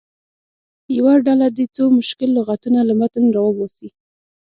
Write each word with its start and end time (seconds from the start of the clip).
یوه 0.97 1.13
ډله 1.27 1.47
دې 1.57 1.65
څو 1.75 1.83
مشکل 1.99 2.29
لغتونه 2.37 2.79
له 2.89 2.93
متن 2.99 3.25
راوباسي. 3.35 3.89